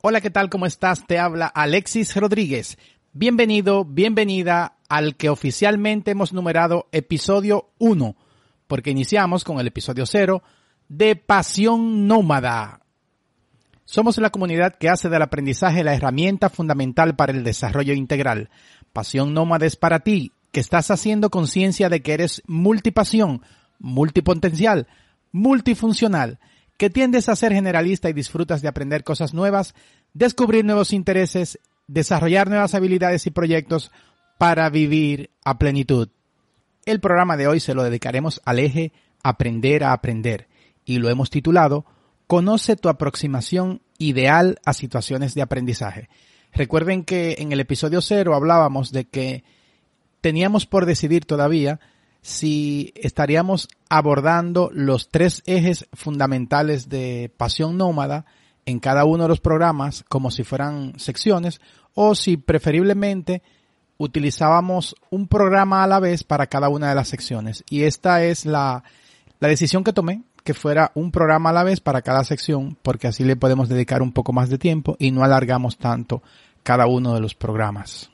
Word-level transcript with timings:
Hola, 0.00 0.20
¿qué 0.20 0.30
tal? 0.30 0.48
¿Cómo 0.48 0.64
estás? 0.64 1.08
Te 1.08 1.18
habla 1.18 1.46
Alexis 1.48 2.14
Rodríguez. 2.14 2.78
Bienvenido, 3.12 3.84
bienvenida 3.84 4.76
al 4.88 5.16
que 5.16 5.28
oficialmente 5.28 6.12
hemos 6.12 6.32
numerado 6.32 6.86
episodio 6.92 7.70
1, 7.78 8.14
porque 8.68 8.90
iniciamos 8.90 9.42
con 9.42 9.58
el 9.58 9.66
episodio 9.66 10.06
0 10.06 10.40
de 10.88 11.16
Pasión 11.16 12.06
Nómada. 12.06 12.82
Somos 13.84 14.18
la 14.18 14.30
comunidad 14.30 14.76
que 14.76 14.88
hace 14.88 15.08
del 15.08 15.22
aprendizaje 15.22 15.82
la 15.82 15.94
herramienta 15.94 16.48
fundamental 16.48 17.16
para 17.16 17.32
el 17.32 17.42
desarrollo 17.42 17.92
integral. 17.92 18.50
Pasión 18.92 19.34
Nómada 19.34 19.66
es 19.66 19.74
para 19.74 19.98
ti, 19.98 20.30
que 20.52 20.60
estás 20.60 20.92
haciendo 20.92 21.28
conciencia 21.28 21.88
de 21.88 22.02
que 22.02 22.12
eres 22.12 22.40
multipasión, 22.46 23.42
multipotencial, 23.80 24.86
multifuncional 25.32 26.38
que 26.78 26.88
tiendes 26.88 27.28
a 27.28 27.36
ser 27.36 27.52
generalista 27.52 28.08
y 28.08 28.14
disfrutas 28.14 28.62
de 28.62 28.68
aprender 28.68 29.04
cosas 29.04 29.34
nuevas, 29.34 29.74
descubrir 30.14 30.64
nuevos 30.64 30.92
intereses, 30.92 31.58
desarrollar 31.88 32.48
nuevas 32.48 32.74
habilidades 32.74 33.26
y 33.26 33.30
proyectos 33.30 33.90
para 34.38 34.70
vivir 34.70 35.30
a 35.44 35.58
plenitud. 35.58 36.08
El 36.86 37.00
programa 37.00 37.36
de 37.36 37.48
hoy 37.48 37.60
se 37.60 37.74
lo 37.74 37.82
dedicaremos 37.82 38.40
al 38.44 38.60
eje 38.60 38.92
Aprender 39.24 39.82
a 39.82 39.92
Aprender 39.92 40.48
y 40.84 40.98
lo 40.98 41.10
hemos 41.10 41.28
titulado 41.28 41.84
Conoce 42.28 42.76
tu 42.76 42.88
aproximación 42.88 43.82
ideal 43.98 44.60
a 44.64 44.72
situaciones 44.72 45.34
de 45.34 45.42
aprendizaje. 45.42 46.08
Recuerden 46.52 47.04
que 47.04 47.36
en 47.40 47.52
el 47.52 47.60
episodio 47.60 48.00
cero 48.00 48.34
hablábamos 48.34 48.92
de 48.92 49.04
que 49.06 49.42
teníamos 50.20 50.66
por 50.66 50.86
decidir 50.86 51.24
todavía 51.24 51.80
si 52.22 52.92
estaríamos 52.96 53.68
abordando 53.88 54.70
los 54.72 55.08
tres 55.08 55.42
ejes 55.46 55.86
fundamentales 55.92 56.88
de 56.88 57.32
Pasión 57.36 57.76
Nómada 57.76 58.26
en 58.66 58.80
cada 58.80 59.04
uno 59.04 59.24
de 59.24 59.28
los 59.30 59.40
programas 59.40 60.04
como 60.08 60.30
si 60.30 60.44
fueran 60.44 60.98
secciones 60.98 61.60
o 61.94 62.14
si 62.14 62.36
preferiblemente 62.36 63.42
utilizábamos 63.96 64.94
un 65.10 65.26
programa 65.26 65.82
a 65.82 65.86
la 65.86 66.00
vez 66.00 66.22
para 66.22 66.46
cada 66.46 66.68
una 66.68 66.88
de 66.88 66.94
las 66.94 67.08
secciones. 67.08 67.64
Y 67.68 67.82
esta 67.82 68.24
es 68.24 68.46
la, 68.46 68.84
la 69.40 69.48
decisión 69.48 69.84
que 69.84 69.92
tomé, 69.92 70.22
que 70.44 70.54
fuera 70.54 70.92
un 70.94 71.10
programa 71.10 71.50
a 71.50 71.52
la 71.52 71.64
vez 71.64 71.80
para 71.80 72.02
cada 72.02 72.24
sección, 72.24 72.76
porque 72.82 73.08
así 73.08 73.24
le 73.24 73.36
podemos 73.36 73.68
dedicar 73.68 74.02
un 74.02 74.12
poco 74.12 74.32
más 74.32 74.48
de 74.50 74.58
tiempo 74.58 74.96
y 74.98 75.10
no 75.10 75.24
alargamos 75.24 75.78
tanto 75.78 76.22
cada 76.62 76.86
uno 76.86 77.14
de 77.14 77.20
los 77.20 77.34
programas. 77.34 78.10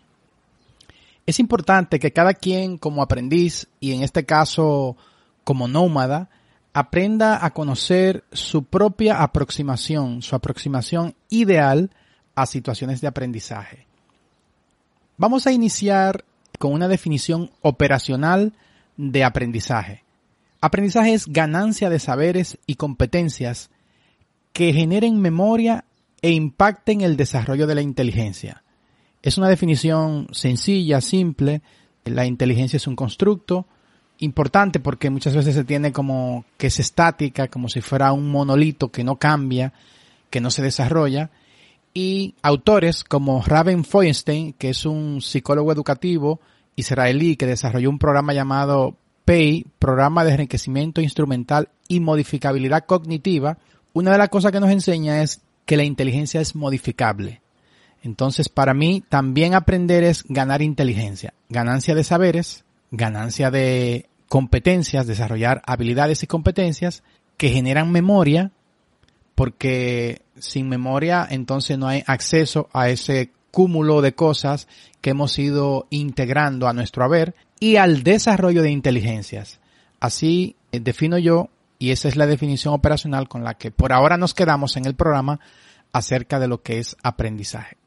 Es 1.26 1.40
importante 1.40 1.98
que 1.98 2.12
cada 2.12 2.34
quien 2.34 2.76
como 2.76 3.02
aprendiz 3.02 3.68
y 3.80 3.92
en 3.92 4.02
este 4.02 4.24
caso 4.24 4.96
como 5.42 5.68
nómada 5.68 6.28
aprenda 6.74 7.44
a 7.44 7.50
conocer 7.52 8.24
su 8.32 8.64
propia 8.64 9.22
aproximación, 9.22 10.22
su 10.22 10.34
aproximación 10.34 11.14
ideal 11.30 11.90
a 12.34 12.46
situaciones 12.46 13.00
de 13.00 13.06
aprendizaje. 13.06 13.86
Vamos 15.16 15.46
a 15.46 15.52
iniciar 15.52 16.24
con 16.58 16.72
una 16.72 16.88
definición 16.88 17.50
operacional 17.62 18.52
de 18.96 19.22
aprendizaje. 19.22 20.02
Aprendizaje 20.60 21.14
es 21.14 21.26
ganancia 21.26 21.90
de 21.90 22.00
saberes 22.00 22.58
y 22.66 22.74
competencias 22.74 23.70
que 24.52 24.72
generen 24.72 25.20
memoria 25.20 25.84
e 26.22 26.32
impacten 26.32 27.02
el 27.02 27.16
desarrollo 27.16 27.66
de 27.66 27.74
la 27.76 27.82
inteligencia. 27.82 28.63
Es 29.24 29.38
una 29.38 29.48
definición 29.48 30.28
sencilla, 30.32 31.00
simple. 31.00 31.62
La 32.04 32.26
inteligencia 32.26 32.76
es 32.76 32.86
un 32.86 32.94
constructo 32.94 33.64
importante 34.18 34.80
porque 34.80 35.08
muchas 35.08 35.34
veces 35.34 35.54
se 35.54 35.64
tiene 35.64 35.92
como 35.92 36.44
que 36.58 36.66
es 36.66 36.78
estática, 36.78 37.48
como 37.48 37.70
si 37.70 37.80
fuera 37.80 38.12
un 38.12 38.30
monolito 38.30 38.92
que 38.92 39.02
no 39.02 39.16
cambia, 39.16 39.72
que 40.28 40.42
no 40.42 40.50
se 40.50 40.60
desarrolla. 40.60 41.30
Y 41.94 42.34
autores 42.42 43.02
como 43.02 43.40
Raven 43.40 43.86
Feuerstein, 43.86 44.52
que 44.52 44.68
es 44.68 44.84
un 44.84 45.22
psicólogo 45.22 45.72
educativo 45.72 46.38
israelí 46.76 47.36
que 47.36 47.46
desarrolló 47.46 47.88
un 47.88 47.98
programa 47.98 48.34
llamado 48.34 48.94
PEI, 49.24 49.64
Programa 49.78 50.22
de 50.24 50.32
Enriquecimiento 50.32 51.00
Instrumental 51.00 51.70
y 51.88 52.00
Modificabilidad 52.00 52.84
Cognitiva, 52.84 53.56
una 53.94 54.12
de 54.12 54.18
las 54.18 54.28
cosas 54.28 54.52
que 54.52 54.60
nos 54.60 54.70
enseña 54.70 55.22
es 55.22 55.40
que 55.64 55.78
la 55.78 55.84
inteligencia 55.84 56.42
es 56.42 56.54
modificable. 56.54 57.40
Entonces, 58.04 58.50
para 58.50 58.74
mí, 58.74 59.02
también 59.08 59.54
aprender 59.54 60.04
es 60.04 60.24
ganar 60.28 60.60
inteligencia, 60.60 61.32
ganancia 61.48 61.94
de 61.94 62.04
saberes, 62.04 62.64
ganancia 62.90 63.50
de 63.50 64.10
competencias, 64.28 65.06
desarrollar 65.06 65.62
habilidades 65.64 66.22
y 66.22 66.26
competencias 66.26 67.02
que 67.38 67.48
generan 67.48 67.90
memoria, 67.90 68.52
porque 69.34 70.20
sin 70.38 70.68
memoria 70.68 71.26
entonces 71.28 71.78
no 71.78 71.88
hay 71.88 72.04
acceso 72.06 72.68
a 72.74 72.90
ese 72.90 73.30
cúmulo 73.50 74.02
de 74.02 74.14
cosas 74.14 74.68
que 75.00 75.10
hemos 75.10 75.38
ido 75.38 75.86
integrando 75.88 76.68
a 76.68 76.74
nuestro 76.74 77.04
haber 77.04 77.34
y 77.58 77.76
al 77.76 78.02
desarrollo 78.02 78.60
de 78.62 78.70
inteligencias. 78.70 79.60
Así 79.98 80.56
eh, 80.72 80.80
defino 80.80 81.16
yo, 81.16 81.48
y 81.78 81.90
esa 81.90 82.08
es 82.08 82.16
la 82.16 82.26
definición 82.26 82.74
operacional 82.74 83.28
con 83.28 83.44
la 83.44 83.54
que 83.54 83.70
por 83.70 83.94
ahora 83.94 84.18
nos 84.18 84.34
quedamos 84.34 84.76
en 84.76 84.84
el 84.84 84.94
programa 84.94 85.40
acerca 85.92 86.38
de 86.38 86.48
lo 86.48 86.62
que 86.62 86.80
es 86.80 86.96
aprendizaje. 87.02 87.78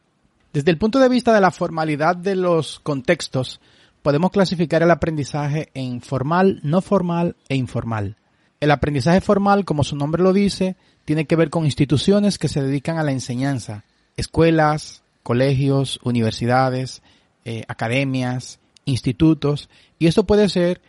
Desde 0.53 0.72
el 0.72 0.78
punto 0.78 1.00
de 1.00 1.09
vista 1.09 1.34
de 1.34 1.41
la 1.41 1.52
formalidad 1.52 2.16
de 2.16 2.35
los 2.35 2.80
contextos, 2.80 3.59
podemos 4.02 4.31
clasificar 4.31 4.81
el 4.84 4.91
aprendizaje 4.91 5.69
en 5.74 6.02
formal, 6.02 6.59
no 6.63 6.81
formal 6.81 7.35
e 7.50 7.56
informal. 7.56 8.16
El 8.59 8.72
aprendizaje 8.72 9.22
formal, 9.22 9.66
como 9.66 9.84
su 9.84 9.96
nombre 9.96 10.24
lo 10.24 10.34
dice, 10.34 10.75
tiene 11.06 11.25
que 11.25 11.35
ver 11.35 11.50
con 11.50 11.66
instituciones 11.66 12.38
que 12.38 12.47
se 12.47 12.62
dedican 12.62 12.97
a 12.97 13.03
la 13.03 13.12
enseñanza, 13.12 13.84
escuelas, 14.16 15.03
colegios, 15.24 16.00
universidades, 16.03 17.02
eh, 17.46 17.64
academias, 17.68 18.59
institutos, 18.85 19.69
y 20.00 20.08
esto 20.08 20.25
puede 20.25 20.50
ser 20.50 20.81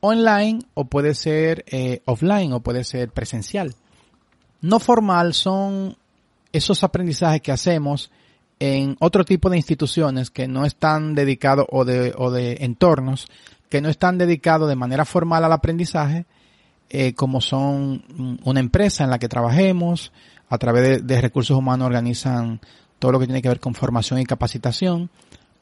online 0.00 0.60
o 0.74 0.84
puede 0.84 1.14
ser 1.14 1.64
eh, 1.68 2.02
offline 2.04 2.52
o 2.52 2.60
puede 2.60 2.84
ser 2.84 3.10
presencial. 3.10 3.74
No 4.60 4.78
formal 4.78 5.34
son 5.34 5.96
esos 6.52 6.84
aprendizajes 6.84 7.40
que 7.42 7.52
hacemos 7.52 8.10
en 8.60 8.96
otro 9.00 9.24
tipo 9.24 9.50
de 9.50 9.56
instituciones 9.56 10.30
que 10.30 10.48
no 10.48 10.64
están 10.64 11.14
dedicados 11.14 11.66
o 11.70 11.84
de, 11.84 12.12
o 12.16 12.30
de 12.30 12.58
entornos 12.60 13.28
que 13.68 13.80
no 13.80 13.88
están 13.88 14.18
dedicados 14.18 14.68
de 14.68 14.76
manera 14.76 15.04
formal 15.04 15.44
al 15.44 15.52
aprendizaje, 15.52 16.26
eh, 16.90 17.12
como 17.14 17.40
son 17.40 18.38
una 18.44 18.60
empresa 18.60 19.04
en 19.04 19.10
la 19.10 19.18
que 19.18 19.28
trabajemos, 19.28 20.12
a 20.48 20.58
través 20.58 21.06
de, 21.06 21.20
recursos 21.20 21.56
humanos 21.56 21.86
organizan 21.86 22.60
todo 22.98 23.12
lo 23.12 23.20
que 23.20 23.26
tiene 23.26 23.42
que 23.42 23.48
ver 23.48 23.60
con 23.60 23.74
formación 23.74 24.18
y 24.18 24.24
capacitación, 24.24 25.10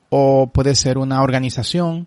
o 0.08 0.50
puede 0.52 0.76
ser 0.76 0.98
una 0.98 1.22
organización, 1.22 2.06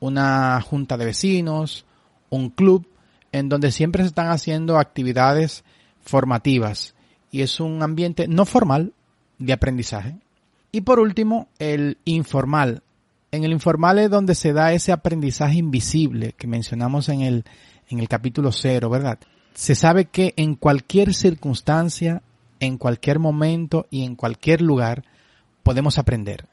una 0.00 0.60
junta 0.60 0.98
de 0.98 1.06
vecinos, 1.06 1.86
un 2.28 2.50
club, 2.50 2.86
en 3.32 3.48
donde 3.48 3.72
siempre 3.72 4.02
se 4.02 4.08
están 4.08 4.28
haciendo 4.28 4.78
actividades 4.78 5.64
formativas. 6.02 6.94
Y 7.30 7.40
es 7.40 7.58
un 7.58 7.82
ambiente 7.82 8.28
no 8.28 8.44
formal, 8.44 8.92
de 9.38 9.52
aprendizaje. 9.52 10.16
Y 10.72 10.82
por 10.82 10.98
último, 10.98 11.48
el 11.58 11.98
informal. 12.04 12.82
En 13.30 13.44
el 13.44 13.52
informal 13.52 13.98
es 13.98 14.10
donde 14.10 14.34
se 14.34 14.52
da 14.52 14.72
ese 14.72 14.92
aprendizaje 14.92 15.56
invisible 15.56 16.32
que 16.32 16.46
mencionamos 16.46 17.08
en 17.08 17.20
el, 17.20 17.44
en 17.88 17.98
el 17.98 18.08
capítulo 18.08 18.52
cero, 18.52 18.90
¿verdad? 18.90 19.18
Se 19.54 19.74
sabe 19.74 20.06
que 20.06 20.34
en 20.36 20.54
cualquier 20.54 21.14
circunstancia, 21.14 22.22
en 22.60 22.78
cualquier 22.78 23.18
momento 23.18 23.86
y 23.90 24.04
en 24.04 24.16
cualquier 24.16 24.62
lugar 24.62 25.04
podemos 25.62 25.98
aprender. 25.98 26.46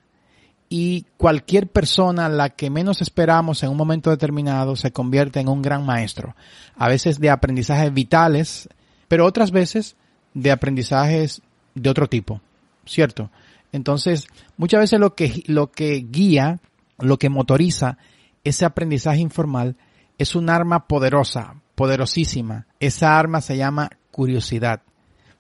Y 0.70 1.06
cualquier 1.18 1.68
persona, 1.68 2.30
la 2.30 2.50
que 2.50 2.70
menos 2.70 3.02
esperamos 3.02 3.62
en 3.62 3.70
un 3.70 3.78
momento 3.78 4.10
determinado, 4.10 4.76
se 4.76 4.92
convierte 4.92 5.40
en 5.40 5.50
un 5.50 5.62
gran 5.62 5.86
maestro. 5.86 6.36
A 6.78 6.88
veces 6.88 7.20
de 7.20 7.30
aprendizajes 7.30 7.94
vitales, 7.94 8.70
pero 9.08 9.26
otras 9.26 9.52
veces 9.52 9.98
de 10.34 10.52
aprendizajes 10.52 11.42
de 11.76 11.90
otro 11.90 12.08
tipo. 12.08 12.40
¿Cierto? 12.86 13.30
Entonces, 13.72 14.28
muchas 14.58 14.82
veces 14.82 15.00
lo 15.00 15.16
que, 15.16 15.44
lo 15.48 15.72
que 15.72 16.06
guía, 16.10 16.60
lo 17.00 17.18
que 17.18 17.30
motoriza 17.30 17.98
ese 18.44 18.66
aprendizaje 18.66 19.20
informal 19.20 19.76
es 20.18 20.36
un 20.36 20.50
arma 20.50 20.88
poderosa, 20.88 21.56
poderosísima. 21.76 22.68
Esa 22.80 23.18
arma 23.18 23.42
se 23.42 23.58
llama 23.58 23.90
curiosidad. 24.12 24.82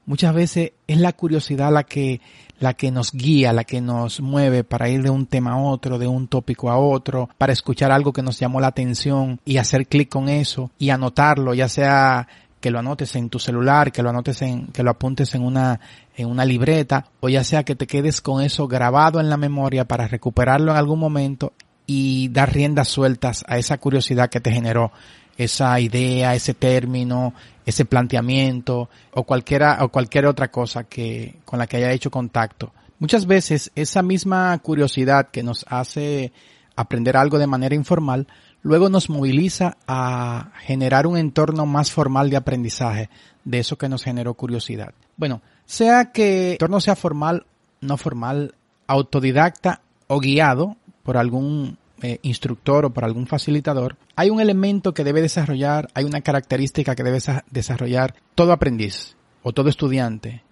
muchas 0.05 0.33
veces 0.33 0.71
es 0.87 0.97
la 0.97 1.13
curiosidad 1.13 1.71
la 1.71 1.83
que, 1.83 2.21
la 2.59 2.73
que 2.73 2.89
nos 2.91 3.11
guía, 3.11 3.53
la 3.53 3.63
que 3.63 3.81
nos 3.81 4.21
mueve 4.21 4.63
para 4.63 4.89
ir 4.89 5.03
de 5.03 5.09
un 5.09 5.25
tema 5.25 5.53
a 5.53 5.57
otro, 5.57 5.99
de 5.99 6.07
un 6.07 6.27
tópico 6.27 6.71
a 6.71 6.77
otro, 6.77 7.29
para 7.37 7.53
escuchar 7.53 7.91
algo 7.91 8.13
que 8.13 8.23
nos 8.23 8.39
llamó 8.39 8.59
la 8.59 8.67
atención 8.67 9.39
y 9.45 9.57
hacer 9.57 9.87
clic 9.87 10.09
con 10.09 10.29
eso 10.29 10.71
y 10.79 10.89
anotarlo, 10.89 11.53
ya 11.53 11.69
sea 11.69 12.27
que 12.61 12.71
lo 12.71 12.79
anotes 12.79 13.15
en 13.15 13.29
tu 13.29 13.39
celular, 13.39 13.91
que 13.91 14.03
lo 14.03 14.09
anotes 14.09 14.41
en, 14.43 14.67
que 14.67 14.83
lo 14.83 14.91
apuntes 14.91 15.35
en 15.35 15.43
una, 15.43 15.81
en 16.15 16.29
una 16.29 16.45
libreta, 16.45 17.07
o 17.19 17.27
ya 17.27 17.43
sea 17.43 17.63
que 17.63 17.75
te 17.75 17.87
quedes 17.87 18.21
con 18.21 18.41
eso 18.41 18.67
grabado 18.67 19.19
en 19.19 19.29
la 19.29 19.35
memoria 19.35 19.85
para 19.85 20.07
recuperarlo 20.07 20.71
en 20.71 20.77
algún 20.77 20.99
momento 20.99 21.53
y 21.85 22.29
dar 22.29 22.53
riendas 22.53 22.87
sueltas 22.87 23.43
a 23.47 23.57
esa 23.57 23.77
curiosidad 23.77 24.29
que 24.29 24.39
te 24.39 24.51
generó 24.51 24.91
esa 25.37 25.79
idea, 25.79 26.35
ese 26.35 26.53
término, 26.53 27.33
ese 27.65 27.85
planteamiento 27.85 28.89
o 29.13 29.23
cualquiera 29.23 29.79
o 29.81 29.89
cualquier 29.89 30.27
otra 30.27 30.49
cosa 30.49 30.83
que 30.83 31.39
con 31.45 31.59
la 31.59 31.67
que 31.67 31.77
haya 31.77 31.91
hecho 31.91 32.11
contacto. 32.11 32.71
Muchas 32.99 33.25
veces 33.25 33.71
esa 33.75 34.03
misma 34.03 34.57
curiosidad 34.59 35.29
que 35.31 35.41
nos 35.41 35.65
hace 35.67 36.31
aprender 36.75 37.17
algo 37.17 37.39
de 37.39 37.47
manera 37.47 37.75
informal, 37.75 38.27
luego 38.61 38.89
nos 38.89 39.09
moviliza 39.09 39.77
a 39.87 40.51
generar 40.59 41.07
un 41.07 41.17
entorno 41.17 41.65
más 41.65 41.91
formal 41.91 42.29
de 42.29 42.37
aprendizaje 42.37 43.09
de 43.43 43.59
eso 43.59 43.77
que 43.77 43.89
nos 43.89 44.03
generó 44.03 44.33
curiosidad. 44.33 44.93
Bueno, 45.17 45.41
sea 45.65 46.11
que 46.11 46.47
el 46.47 46.51
entorno 46.53 46.79
sea 46.79 46.95
formal, 46.95 47.45
no 47.79 47.97
formal, 47.97 48.55
autodidacta 48.87 49.81
o 50.07 50.19
guiado 50.19 50.75
por 51.03 51.17
algún 51.17 51.77
eh, 52.01 52.19
instructor 52.23 52.85
o 52.85 52.89
por 52.91 53.05
algún 53.05 53.27
facilitador, 53.27 53.97
hay 54.15 54.29
un 54.29 54.41
elemento 54.41 54.93
que 54.93 55.03
debe 55.03 55.21
desarrollar, 55.21 55.89
hay 55.93 56.03
una 56.03 56.21
característica 56.21 56.95
que 56.95 57.03
debe 57.03 57.19
desarrollar 57.49 58.15
todo 58.35 58.51
aprendiz 58.51 59.15
o 59.43 59.53
todo 59.53 59.69
estudiante 59.69 60.43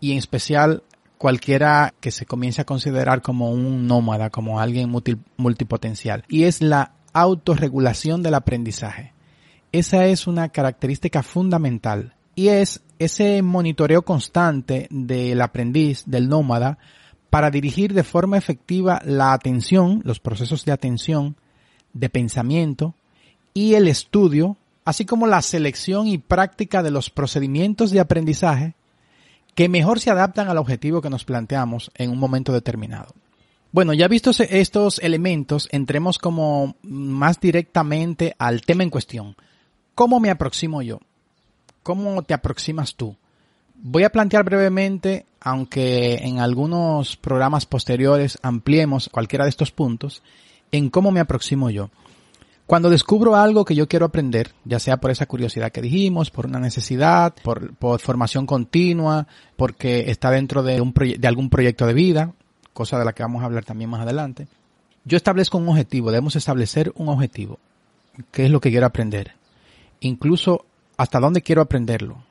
y 0.00 0.12
en 0.12 0.18
especial 0.18 0.82
cualquiera 1.18 1.94
que 2.00 2.10
se 2.10 2.26
comience 2.26 2.60
a 2.60 2.66
considerar 2.66 3.22
como 3.22 3.50
un 3.50 3.86
nómada, 3.86 4.30
como 4.30 4.60
alguien 4.60 4.92
multipotencial, 5.36 6.24
y 6.28 6.44
es 6.44 6.60
la 6.60 6.93
autorregulación 7.14 8.22
del 8.22 8.34
aprendizaje. 8.34 9.12
Esa 9.72 10.04
es 10.06 10.26
una 10.26 10.50
característica 10.50 11.22
fundamental 11.22 12.14
y 12.34 12.48
es 12.48 12.82
ese 12.98 13.40
monitoreo 13.42 14.02
constante 14.02 14.88
del 14.90 15.40
aprendiz, 15.40 16.04
del 16.06 16.28
nómada, 16.28 16.78
para 17.30 17.50
dirigir 17.50 17.94
de 17.94 18.04
forma 18.04 18.36
efectiva 18.36 19.00
la 19.04 19.32
atención, 19.32 20.02
los 20.04 20.20
procesos 20.20 20.64
de 20.64 20.72
atención, 20.72 21.36
de 21.92 22.08
pensamiento 22.08 22.94
y 23.54 23.74
el 23.74 23.88
estudio, 23.88 24.56
así 24.84 25.04
como 25.04 25.26
la 25.26 25.42
selección 25.42 26.06
y 26.06 26.18
práctica 26.18 26.82
de 26.82 26.90
los 26.90 27.10
procedimientos 27.10 27.90
de 27.90 28.00
aprendizaje 28.00 28.74
que 29.54 29.68
mejor 29.68 30.00
se 30.00 30.10
adaptan 30.10 30.48
al 30.48 30.58
objetivo 30.58 31.00
que 31.00 31.10
nos 31.10 31.24
planteamos 31.24 31.90
en 31.96 32.10
un 32.10 32.18
momento 32.18 32.52
determinado. 32.52 33.14
Bueno, 33.74 33.92
ya 33.92 34.06
vistos 34.06 34.38
estos 34.38 35.00
elementos, 35.00 35.68
entremos 35.72 36.18
como 36.18 36.76
más 36.82 37.40
directamente 37.40 38.36
al 38.38 38.60
tema 38.60 38.84
en 38.84 38.90
cuestión. 38.90 39.34
¿Cómo 39.96 40.20
me 40.20 40.30
aproximo 40.30 40.80
yo? 40.80 41.00
¿Cómo 41.82 42.22
te 42.22 42.34
aproximas 42.34 42.94
tú? 42.94 43.16
Voy 43.74 44.04
a 44.04 44.10
plantear 44.10 44.44
brevemente, 44.44 45.26
aunque 45.40 46.18
en 46.22 46.38
algunos 46.38 47.16
programas 47.16 47.66
posteriores 47.66 48.38
ampliemos 48.42 49.08
cualquiera 49.08 49.44
de 49.44 49.50
estos 49.50 49.72
puntos, 49.72 50.22
en 50.70 50.88
cómo 50.88 51.10
me 51.10 51.18
aproximo 51.18 51.68
yo. 51.68 51.90
Cuando 52.66 52.90
descubro 52.90 53.34
algo 53.34 53.64
que 53.64 53.74
yo 53.74 53.88
quiero 53.88 54.06
aprender, 54.06 54.52
ya 54.64 54.78
sea 54.78 54.98
por 54.98 55.10
esa 55.10 55.26
curiosidad 55.26 55.72
que 55.72 55.82
dijimos, 55.82 56.30
por 56.30 56.46
una 56.46 56.60
necesidad, 56.60 57.34
por, 57.42 57.74
formación 57.98 58.46
continua, 58.46 59.26
porque 59.56 60.12
está 60.12 60.30
dentro 60.30 60.62
de, 60.62 60.80
un 60.80 60.94
de 60.94 61.26
algún 61.26 61.50
proyecto 61.50 61.88
de 61.88 61.94
vida, 61.94 62.34
cosa 62.74 62.98
de 62.98 63.06
la 63.06 63.14
que 63.14 63.22
vamos 63.22 63.42
a 63.42 63.46
hablar 63.46 63.64
también 63.64 63.88
más 63.88 64.02
adelante, 64.02 64.46
yo 65.04 65.16
establezco 65.16 65.56
un 65.56 65.68
objetivo, 65.68 66.10
debemos 66.10 66.36
establecer 66.36 66.92
un 66.96 67.08
objetivo. 67.08 67.58
¿Qué 68.30 68.44
es 68.44 68.50
lo 68.50 68.60
que 68.60 68.70
quiero 68.70 68.86
aprender? 68.86 69.32
Incluso 70.00 70.66
hasta 70.96 71.20
dónde 71.20 71.42
quiero 71.42 71.62
aprenderlo. 71.62 72.22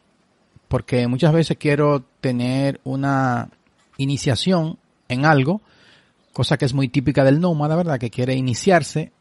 Porque 0.67 1.07
muchas 1.07 1.33
veces 1.33 1.57
quiero 1.57 2.03
tener 2.19 2.79
una 2.83 3.49
iniciación 3.97 4.77
en 5.07 5.25
algo, 5.25 5.61
cosa 6.31 6.57
que 6.57 6.65
es 6.65 6.73
muy 6.73 6.87
típica 6.87 7.23
del 7.23 7.39
nómada, 7.39 7.75
¿verdad? 7.75 7.99
Que 7.99 8.09
quiere 8.09 8.33
iniciarse 8.33 9.11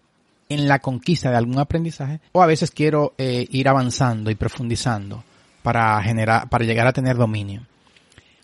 en 0.48 0.68
la 0.68 0.78
conquista 0.80 1.30
de 1.30 1.36
algún 1.36 1.58
aprendizaje, 1.58 2.20
o 2.32 2.42
a 2.42 2.46
veces 2.46 2.70
quiero 2.70 3.14
eh, 3.18 3.46
ir 3.50 3.68
avanzando 3.68 4.30
y 4.30 4.34
profundizando 4.34 5.24
para 5.62 6.02
generar, 6.02 6.48
para 6.48 6.64
llegar 6.64 6.86
a 6.86 6.92
tener 6.92 7.16
dominio. 7.16 7.66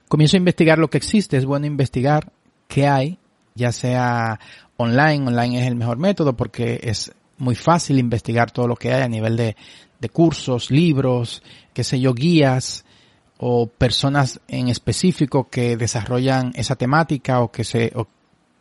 Comienzo 0.08 0.36
a 0.36 0.38
investigar 0.38 0.78
lo 0.78 0.88
que 0.88 0.98
existe, 0.98 1.36
es 1.36 1.44
bueno 1.44 1.66
investigar 1.66 2.32
qué 2.68 2.86
hay, 2.86 3.18
ya 3.54 3.72
sea 3.72 4.38
online, 4.76 5.26
online 5.26 5.60
es 5.60 5.66
el 5.66 5.74
mejor 5.74 5.98
método 5.98 6.36
porque 6.36 6.78
es 6.82 7.12
muy 7.38 7.56
fácil 7.56 7.98
investigar 7.98 8.52
todo 8.52 8.68
lo 8.68 8.76
que 8.76 8.92
hay 8.92 9.02
a 9.02 9.08
nivel 9.08 9.36
de, 9.36 9.56
de 10.00 10.08
cursos, 10.08 10.70
libros, 10.70 11.42
qué 11.72 11.82
sé 11.82 11.98
yo, 11.98 12.14
guías 12.14 12.84
o 13.38 13.66
personas 13.66 14.40
en 14.48 14.68
específico 14.68 15.48
que 15.48 15.76
desarrollan 15.76 16.52
esa 16.54 16.76
temática 16.76 17.40
o 17.40 17.50
que 17.50 17.64
se, 17.64 17.92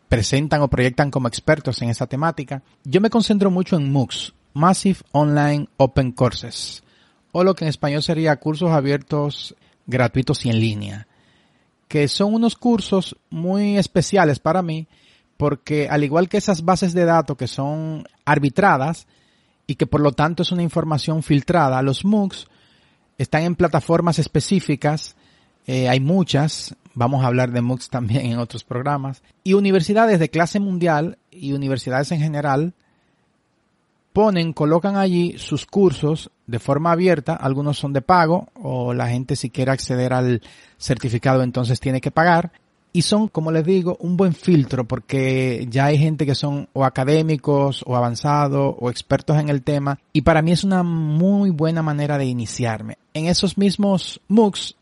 presentan 0.07 0.61
o 0.61 0.69
proyectan 0.69 1.11
como 1.11 1.27
expertos 1.27 1.81
en 1.81 1.89
esa 1.89 2.07
temática. 2.07 2.63
Yo 2.83 3.01
me 3.01 3.09
concentro 3.09 3.51
mucho 3.51 3.75
en 3.75 3.91
MOOCs, 3.91 4.33
Massive 4.53 4.99
Online 5.11 5.67
Open 5.77 6.11
Courses, 6.11 6.83
o 7.31 7.43
lo 7.43 7.55
que 7.55 7.65
en 7.65 7.69
español 7.69 8.01
sería 8.01 8.35
cursos 8.37 8.71
abiertos 8.71 9.55
gratuitos 9.85 10.45
y 10.45 10.49
en 10.49 10.59
línea, 10.59 11.07
que 11.87 12.07
son 12.07 12.33
unos 12.33 12.55
cursos 12.55 13.15
muy 13.29 13.77
especiales 13.77 14.39
para 14.39 14.61
mí, 14.61 14.87
porque 15.37 15.87
al 15.89 16.03
igual 16.03 16.29
que 16.29 16.37
esas 16.37 16.65
bases 16.65 16.93
de 16.93 17.05
datos 17.05 17.37
que 17.37 17.47
son 17.47 18.05
arbitradas 18.25 19.07
y 19.67 19.75
que 19.75 19.87
por 19.87 20.01
lo 20.01 20.11
tanto 20.11 20.43
es 20.43 20.51
una 20.51 20.63
información 20.63 21.23
filtrada, 21.23 21.81
los 21.81 22.05
MOOCs 22.05 22.47
están 23.17 23.43
en 23.43 23.55
plataformas 23.55 24.19
específicas, 24.19 25.15
eh, 25.65 25.89
hay 25.89 25.99
muchas, 25.99 26.75
Vamos 26.99 27.23
a 27.23 27.27
hablar 27.27 27.51
de 27.51 27.61
MOOCs 27.61 27.91
también 27.91 28.25
en 28.25 28.39
otros 28.39 28.63
programas. 28.63 29.21
Y 29.43 29.53
universidades 29.53 30.17
de 30.17 30.31
clase 30.31 30.59
mundial 30.59 31.19
y 31.29 31.53
universidades 31.53 32.11
en 32.11 32.19
general 32.19 32.73
ponen, 34.17 34.51
colocan 34.51 34.95
allí 34.95 35.35
sus 35.37 35.67
cursos 35.67 36.31
de 36.47 36.57
forma 36.57 36.91
abierta. 36.91 37.35
Algunos 37.35 37.77
son 37.77 37.93
de 37.93 38.01
pago 38.01 38.47
o 38.55 38.91
la 38.91 39.09
gente 39.09 39.35
si 39.35 39.51
quiere 39.51 39.69
acceder 39.69 40.11
al 40.11 40.41
certificado 40.79 41.43
entonces 41.43 41.79
tiene 41.79 42.01
que 42.01 42.09
pagar. 42.09 42.51
Y 42.91 43.03
son, 43.03 43.27
como 43.27 43.51
les 43.51 43.63
digo, 43.63 43.95
un 43.99 44.17
buen 44.17 44.33
filtro 44.33 44.87
porque 44.87 45.67
ya 45.69 45.85
hay 45.85 45.99
gente 45.99 46.25
que 46.25 46.33
son 46.33 46.67
o 46.73 46.83
académicos 46.83 47.83
o 47.85 47.95
avanzados 47.95 48.75
o 48.79 48.89
expertos 48.89 49.37
en 49.37 49.49
el 49.49 49.61
tema 49.61 49.99
y 50.11 50.23
para 50.23 50.41
mí 50.41 50.51
es 50.51 50.63
una 50.63 50.81
muy 50.81 51.51
buena 51.51 51.83
manera 51.83 52.17
de 52.17 52.25
iniciarme. 52.25 52.97
En 53.13 53.27
esos 53.27 53.55
mismos 53.55 54.19
MOOCs 54.29 54.77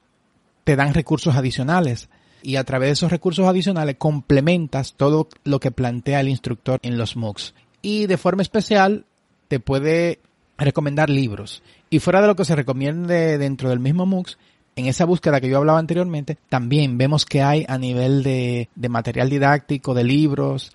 te 0.64 0.78
dan 0.78 0.94
recursos 0.94 1.36
adicionales 1.36 2.08
y 2.42 2.56
a 2.56 2.64
través 2.64 2.88
de 2.88 2.94
esos 2.94 3.12
recursos 3.12 3.46
adicionales 3.46 3.98
complementas 3.98 4.94
todo 4.94 5.28
lo 5.44 5.60
que 5.60 5.72
plantea 5.72 6.22
el 6.22 6.30
instructor 6.30 6.80
en 6.84 6.98
los 6.98 7.18
MOOCs. 7.18 7.54
Y 7.82 8.06
de 8.06 8.16
forma 8.16 8.42
especial 8.42 9.04
te 9.48 9.60
puede 9.60 10.20
recomendar 10.58 11.10
libros. 11.10 11.64
Y 11.90 12.00
fuera 12.00 12.22
de 12.22 12.28
lo 12.28 12.36
que 12.36 12.46
se 12.46 12.56
recomiende 12.56 13.38
dentro 13.38 13.70
del 13.70 13.80
mismo 13.80 14.06
MOOCs, 14.06 14.38
en 14.76 14.88
esa 14.88 15.06
búsqueda 15.06 15.40
que 15.40 15.50
yo 15.50 15.58
hablaba 15.58 15.80
anteriormente, 15.80 16.38
también 16.50 16.98
vemos 16.98 17.26
que 17.26 17.42
hay 17.42 17.66
a 17.68 17.78
nivel 17.78 18.24
de, 18.24 18.70
de 18.76 18.90
material 18.90 19.30
didáctico, 19.30 19.94
de 19.94 20.04
libros, 20.04 20.74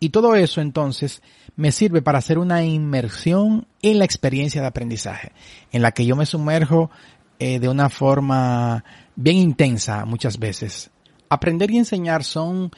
y 0.00 0.08
todo 0.08 0.34
eso 0.34 0.62
entonces 0.62 1.22
me 1.56 1.72
sirve 1.72 2.00
para 2.00 2.18
hacer 2.18 2.38
una 2.38 2.64
inmersión 2.64 3.66
en 3.82 3.98
la 3.98 4.06
experiencia 4.06 4.62
de 4.62 4.66
aprendizaje, 4.66 5.32
en 5.72 5.82
la 5.82 5.92
que 5.92 6.06
yo 6.06 6.16
me 6.16 6.24
sumerjo 6.24 6.90
eh, 7.38 7.58
de 7.58 7.68
una 7.68 7.90
forma 7.90 8.82
bien 9.14 9.36
intensa 9.36 10.06
muchas 10.06 10.38
veces. 10.38 10.90
Aprender 11.28 11.70
y 11.70 11.78
enseñar 11.78 12.24
son 12.24 12.70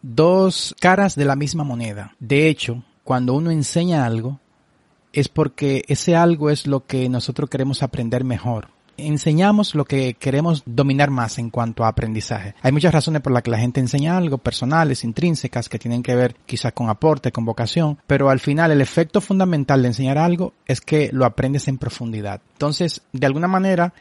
dos 0.00 0.74
caras 0.80 1.14
de 1.14 1.26
la 1.26 1.36
misma 1.36 1.64
moneda. 1.64 2.14
De 2.18 2.48
hecho, 2.48 2.82
cuando 3.04 3.34
uno 3.34 3.50
enseña 3.50 4.06
algo, 4.06 4.40
es 5.12 5.28
porque 5.28 5.84
ese 5.88 6.16
algo 6.16 6.50
es 6.50 6.66
lo 6.66 6.86
que 6.86 7.08
nosotros 7.08 7.50
queremos 7.50 7.82
aprender 7.82 8.24
mejor. 8.24 8.68
Enseñamos 8.96 9.74
lo 9.74 9.86
que 9.86 10.14
queremos 10.14 10.62
dominar 10.66 11.10
más 11.10 11.38
en 11.38 11.48
cuanto 11.48 11.84
a 11.84 11.88
aprendizaje. 11.88 12.54
Hay 12.60 12.70
muchas 12.70 12.92
razones 12.92 13.22
por 13.22 13.32
las 13.32 13.42
que 13.42 13.50
la 13.50 13.58
gente 13.58 13.80
enseña 13.80 14.16
algo, 14.16 14.36
personales, 14.36 15.04
intrínsecas, 15.04 15.70
que 15.70 15.78
tienen 15.78 16.02
que 16.02 16.14
ver 16.14 16.36
quizás 16.44 16.72
con 16.74 16.90
aporte, 16.90 17.32
con 17.32 17.46
vocación, 17.46 17.98
pero 18.06 18.28
al 18.28 18.40
final 18.40 18.70
el 18.72 18.82
efecto 18.82 19.22
fundamental 19.22 19.80
de 19.80 19.88
enseñar 19.88 20.18
algo 20.18 20.52
es 20.66 20.82
que 20.82 21.08
lo 21.12 21.24
aprendes 21.24 21.66
en 21.68 21.78
profundidad. 21.78 22.42
Entonces, 22.52 23.00
de 23.12 23.26
alguna 23.26 23.48
manera, 23.48 23.94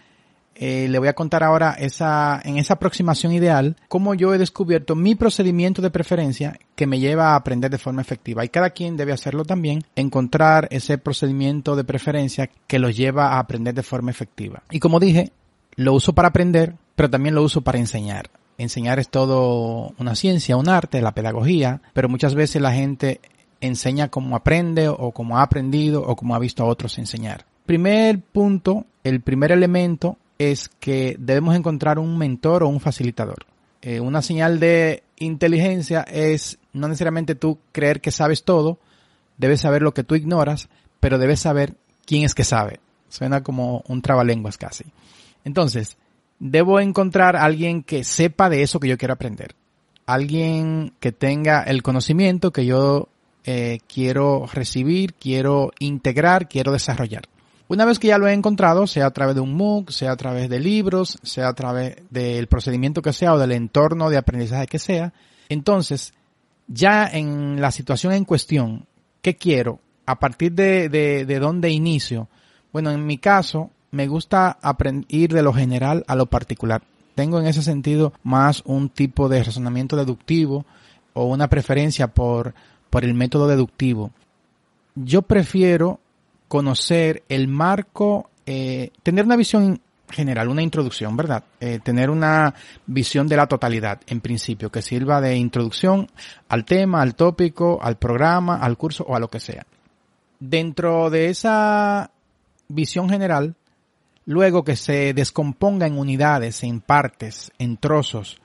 eh, 0.55 0.87
le 0.89 0.99
voy 0.99 1.07
a 1.07 1.13
contar 1.13 1.43
ahora 1.43 1.75
esa, 1.79 2.41
en 2.43 2.57
esa 2.57 2.73
aproximación 2.73 3.31
ideal, 3.31 3.77
cómo 3.87 4.13
yo 4.13 4.33
he 4.33 4.37
descubierto 4.37 4.95
mi 4.95 5.15
procedimiento 5.15 5.81
de 5.81 5.89
preferencia 5.89 6.59
que 6.75 6.87
me 6.87 6.99
lleva 6.99 7.29
a 7.29 7.35
aprender 7.35 7.71
de 7.71 7.77
forma 7.77 8.01
efectiva. 8.01 8.43
Y 8.43 8.49
cada 8.49 8.71
quien 8.71 8.97
debe 8.97 9.13
hacerlo 9.13 9.45
también, 9.45 9.83
encontrar 9.95 10.67
ese 10.71 10.97
procedimiento 10.97 11.75
de 11.75 11.85
preferencia 11.85 12.49
que 12.67 12.79
los 12.79 12.97
lleva 12.97 13.29
a 13.29 13.39
aprender 13.39 13.73
de 13.73 13.83
forma 13.83 14.11
efectiva. 14.11 14.63
Y 14.69 14.79
como 14.79 14.99
dije, 14.99 15.31
lo 15.75 15.93
uso 15.93 16.13
para 16.13 16.27
aprender, 16.27 16.75
pero 16.95 17.09
también 17.09 17.35
lo 17.35 17.43
uso 17.43 17.61
para 17.61 17.79
enseñar. 17.79 18.29
Enseñar 18.57 18.99
es 18.99 19.07
todo 19.07 19.93
una 19.97 20.15
ciencia, 20.15 20.57
un 20.57 20.67
arte, 20.67 21.01
la 21.01 21.13
pedagogía, 21.13 21.81
pero 21.93 22.09
muchas 22.09 22.35
veces 22.35 22.61
la 22.61 22.73
gente 22.73 23.21
enseña 23.61 24.09
como 24.09 24.35
aprende 24.35 24.89
o 24.89 25.11
como 25.11 25.37
ha 25.37 25.43
aprendido 25.43 26.03
o 26.05 26.17
como 26.17 26.35
ha 26.35 26.39
visto 26.39 26.63
a 26.63 26.67
otros 26.67 26.97
enseñar. 26.97 27.45
Primer 27.65 28.19
punto, 28.19 28.85
el 29.03 29.21
primer 29.21 29.53
elemento 29.53 30.17
es 30.39 30.69
que 30.79 31.15
debemos 31.19 31.55
encontrar 31.55 31.99
un 31.99 32.17
mentor 32.17 32.63
o 32.63 32.69
un 32.69 32.79
facilitador. 32.79 33.45
Eh, 33.81 33.99
una 33.99 34.21
señal 34.21 34.59
de 34.59 35.03
inteligencia 35.17 36.01
es 36.01 36.57
no 36.73 36.87
necesariamente 36.87 37.35
tú 37.35 37.59
creer 37.71 38.01
que 38.01 38.11
sabes 38.11 38.43
todo, 38.43 38.79
debes 39.37 39.61
saber 39.61 39.81
lo 39.81 39.93
que 39.93 40.03
tú 40.03 40.15
ignoras, 40.15 40.69
pero 40.99 41.17
debes 41.17 41.41
saber 41.41 41.75
quién 42.05 42.23
es 42.23 42.33
que 42.33 42.43
sabe. 42.43 42.79
Suena 43.09 43.43
como 43.43 43.83
un 43.87 44.01
trabalenguas 44.01 44.57
casi. 44.57 44.85
Entonces, 45.43 45.97
debo 46.39 46.79
encontrar 46.79 47.35
a 47.35 47.43
alguien 47.43 47.83
que 47.83 48.03
sepa 48.03 48.49
de 48.49 48.63
eso 48.63 48.79
que 48.79 48.87
yo 48.87 48.97
quiero 48.97 49.13
aprender. 49.13 49.55
Alguien 50.05 50.93
que 50.99 51.11
tenga 51.11 51.63
el 51.63 51.83
conocimiento 51.83 52.51
que 52.51 52.65
yo 52.65 53.09
eh, 53.45 53.79
quiero 53.93 54.47
recibir, 54.51 55.13
quiero 55.13 55.71
integrar, 55.79 56.47
quiero 56.47 56.71
desarrollar. 56.71 57.23
Una 57.69 57.85
vez 57.85 57.99
que 57.99 58.07
ya 58.07 58.17
lo 58.17 58.27
he 58.27 58.33
encontrado, 58.33 58.87
sea 58.87 59.05
a 59.05 59.11
través 59.11 59.35
de 59.35 59.41
un 59.41 59.53
MOOC, 59.53 59.91
sea 59.91 60.11
a 60.11 60.17
través 60.17 60.49
de 60.49 60.59
libros, 60.59 61.19
sea 61.21 61.49
a 61.49 61.53
través 61.53 61.97
del 62.09 62.47
procedimiento 62.47 63.03
que 63.03 63.13
sea 63.13 63.35
o 63.35 63.37
del 63.37 63.51
entorno 63.51 64.09
de 64.09 64.17
aprendizaje 64.17 64.65
que 64.65 64.79
sea, 64.79 65.13
entonces 65.49 66.13
ya 66.67 67.05
en 67.05 67.61
la 67.61 67.69
situación 67.69 68.13
en 68.13 68.25
cuestión, 68.25 68.87
¿qué 69.21 69.35
quiero? 69.35 69.79
A 70.07 70.17
partir 70.17 70.53
de, 70.53 70.89
de, 70.89 71.25
de 71.25 71.39
dónde 71.39 71.69
inicio. 71.69 72.27
Bueno, 72.73 72.89
en 72.89 73.05
mi 73.05 73.19
caso, 73.19 73.69
me 73.91 74.07
gusta 74.07 74.57
ir 75.07 75.31
de 75.31 75.43
lo 75.43 75.53
general 75.53 76.03
a 76.07 76.15
lo 76.15 76.25
particular. 76.25 76.81
Tengo 77.13 77.39
en 77.39 77.45
ese 77.45 77.61
sentido 77.61 78.13
más 78.23 78.63
un 78.65 78.89
tipo 78.89 79.29
de 79.29 79.43
razonamiento 79.43 79.95
deductivo 79.95 80.65
o 81.13 81.25
una 81.25 81.49
preferencia 81.49 82.07
por, 82.07 82.55
por 82.89 83.05
el 83.05 83.13
método 83.13 83.47
deductivo. 83.47 84.09
Yo 84.95 85.21
prefiero 85.21 85.99
conocer 86.49 87.23
el 87.29 87.47
marco, 87.47 88.29
eh, 88.45 88.91
tener 89.03 89.23
una 89.23 89.37
visión 89.37 89.79
general, 90.09 90.49
una 90.49 90.63
introducción, 90.63 91.15
¿verdad? 91.15 91.43
Eh, 91.59 91.79
tener 91.81 92.09
una 92.09 92.53
visión 92.87 93.27
de 93.27 93.37
la 93.37 93.47
totalidad, 93.47 94.01
en 94.07 94.19
principio, 94.19 94.71
que 94.71 94.81
sirva 94.81 95.21
de 95.21 95.37
introducción 95.37 96.09
al 96.49 96.65
tema, 96.65 97.01
al 97.01 97.15
tópico, 97.15 97.79
al 97.81 97.97
programa, 97.97 98.57
al 98.57 98.75
curso 98.75 99.05
o 99.07 99.15
a 99.15 99.19
lo 99.19 99.29
que 99.29 99.39
sea. 99.39 99.65
Dentro 100.39 101.09
de 101.09 101.29
esa 101.29 102.11
visión 102.67 103.09
general, 103.09 103.55
luego 104.25 104.63
que 104.63 104.75
se 104.75 105.13
descomponga 105.13 105.85
en 105.85 105.97
unidades, 105.97 106.63
en 106.63 106.81
partes, 106.81 107.51
en 107.59 107.77
trozos, 107.77 108.37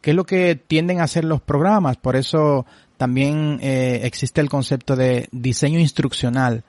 que 0.00 0.10
es 0.10 0.16
lo 0.16 0.24
que 0.24 0.56
tienden 0.56 1.00
a 1.00 1.04
hacer 1.04 1.24
los 1.24 1.40
programas, 1.40 1.96
por 1.96 2.16
eso 2.16 2.66
también 2.96 3.58
eh, 3.60 4.00
existe 4.04 4.40
el 4.40 4.48
concepto 4.48 4.96
de 4.96 5.28
diseño 5.30 5.78
instruccional, 5.78 6.64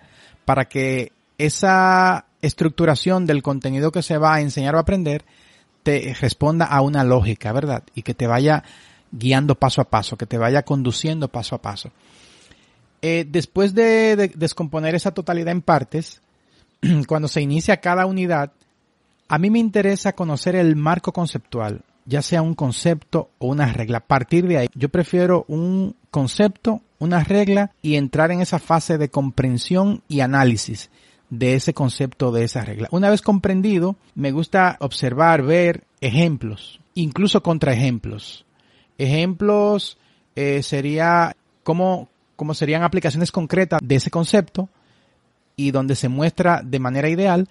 para 0.47 0.69
que 0.69 1.11
esa 1.37 2.23
estructuración 2.41 3.25
del 3.25 3.43
contenido 3.43 3.91
que 3.91 4.01
se 4.01 4.17
va 4.17 4.35
a 4.35 4.39
enseñar 4.39 4.75
o 4.75 4.79
aprender 4.79 5.25
te 5.83 6.15
responda 6.21 6.63
a 6.63 6.79
una 6.79 7.03
lógica, 7.03 7.51
¿verdad? 7.51 7.83
Y 7.95 8.03
que 8.03 8.13
te 8.13 8.27
vaya 8.27 8.63
guiando 9.11 9.55
paso 9.55 9.81
a 9.81 9.89
paso, 9.89 10.15
que 10.15 10.25
te 10.25 10.37
vaya 10.37 10.63
conduciendo 10.63 11.27
paso 11.27 11.55
a 11.55 11.61
paso. 11.61 11.91
Eh, 13.01 13.25
después 13.27 13.73
de, 13.73 14.31
descomponer 14.35 14.95
esa 14.95 15.11
totalidad 15.11 15.51
en 15.51 15.61
partes, 15.61 16.21
cuando 17.09 17.27
se 17.27 17.41
inicia 17.41 17.81
cada 17.81 18.05
unidad, 18.05 18.53
a 19.27 19.39
mí 19.39 19.49
me 19.49 19.59
interesa 19.59 20.13
conocer 20.13 20.55
el 20.55 20.77
marco 20.77 21.11
conceptual, 21.11 21.81
ya 22.05 22.21
sea 22.21 22.41
un 22.41 22.55
concepto 22.55 23.31
o 23.37 23.47
una 23.47 23.73
regla. 23.73 23.97
A 23.97 24.07
partir 24.07 24.47
de 24.47 24.59
ahí, 24.59 24.67
yo 24.75 24.87
prefiero 24.87 25.43
un 25.49 25.93
concepto, 26.09 26.83
una 26.99 27.23
regla 27.23 27.71
y 27.81 27.95
entrar 27.95 28.31
en 28.31 28.41
esa 28.41 28.59
fase 28.59 28.97
de 28.97 29.09
comprensión 29.09 30.01
y 30.07 30.21
análisis 30.21 30.89
de 31.29 31.55
ese 31.55 31.73
concepto, 31.73 32.31
de 32.31 32.43
esa 32.43 32.63
regla. 32.63 32.87
Una 32.91 33.09
vez 33.09 33.21
comprendido, 33.21 33.95
me 34.15 34.31
gusta 34.31 34.77
observar, 34.79 35.43
ver 35.43 35.83
ejemplos, 36.01 36.79
incluso 36.93 37.43
contraejemplos. 37.43 38.45
Ejemplos 38.97 39.97
eh, 40.35 40.63
sería 40.63 41.35
como, 41.63 42.09
como 42.35 42.53
serían 42.53 42.83
aplicaciones 42.83 43.31
concretas 43.31 43.79
de 43.83 43.95
ese 43.95 44.09
concepto 44.09 44.69
y 45.55 45.71
donde 45.71 45.95
se 45.95 46.09
muestra 46.09 46.61
de 46.63 46.79
manera 46.79 47.09
ideal. 47.09 47.49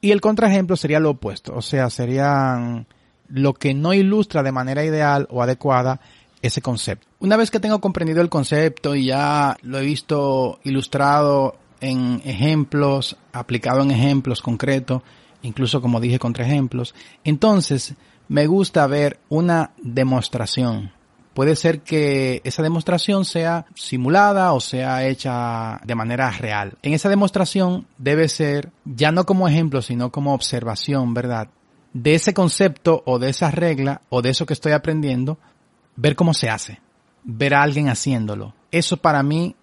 Y 0.00 0.10
el 0.10 0.20
contraejemplo 0.20 0.76
sería 0.76 1.00
lo 1.00 1.10
opuesto, 1.10 1.54
o 1.54 1.62
sea, 1.62 1.90
serían 1.90 2.86
lo 3.28 3.54
que 3.54 3.74
no 3.74 3.92
ilustra 3.94 4.42
de 4.42 4.52
manera 4.52 4.84
ideal 4.84 5.26
o 5.30 5.42
adecuada 5.42 6.00
ese 6.42 6.62
concepto. 6.62 7.06
Una 7.20 7.36
vez 7.36 7.50
que 7.50 7.60
tengo 7.60 7.80
comprendido 7.80 8.20
el 8.20 8.28
concepto 8.28 8.94
y 8.94 9.06
ya 9.06 9.56
lo 9.62 9.78
he 9.78 9.84
visto 9.84 10.60
ilustrado 10.64 11.56
en 11.80 12.20
ejemplos, 12.24 13.16
aplicado 13.32 13.82
en 13.82 13.90
ejemplos 13.90 14.42
concretos, 14.42 15.02
incluso 15.42 15.80
como 15.80 16.00
dije 16.00 16.18
contra 16.18 16.46
ejemplos, 16.46 16.94
entonces 17.24 17.94
me 18.28 18.46
gusta 18.46 18.86
ver 18.86 19.18
una 19.28 19.72
demostración. 19.82 20.92
Puede 21.34 21.54
ser 21.54 21.82
que 21.82 22.40
esa 22.42 22.64
demostración 22.64 23.24
sea 23.24 23.66
simulada 23.74 24.52
o 24.54 24.60
sea 24.60 25.06
hecha 25.06 25.80
de 25.84 25.94
manera 25.94 26.30
real. 26.32 26.76
En 26.82 26.94
esa 26.94 27.08
demostración 27.08 27.86
debe 27.96 28.28
ser 28.28 28.72
ya 28.84 29.12
no 29.12 29.24
como 29.24 29.46
ejemplo, 29.46 29.80
sino 29.80 30.10
como 30.10 30.34
observación, 30.34 31.14
¿verdad? 31.14 31.48
De 31.92 32.16
ese 32.16 32.34
concepto 32.34 33.02
o 33.06 33.20
de 33.20 33.30
esa 33.30 33.52
regla 33.52 34.02
o 34.08 34.20
de 34.20 34.30
eso 34.30 34.46
que 34.46 34.52
estoy 34.52 34.72
aprendiendo, 34.72 35.38
ver 35.98 36.14
cómo 36.14 36.32
se 36.32 36.48
hace, 36.48 36.80
ver 37.24 37.54
a 37.54 37.62
alguien 37.62 37.88
haciéndolo. 37.88 38.54
Eso 38.70 38.96
para 38.98 39.22
mí 39.22 39.56